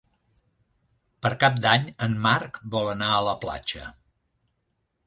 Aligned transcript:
Per 1.25 1.31
Cap 1.43 1.59
d'Any 1.67 1.85
en 2.09 2.17
Marc 2.25 2.59
vol 2.77 2.91
anar 2.95 3.13
a 3.21 3.25
la 3.31 3.39
platja. 3.47 3.97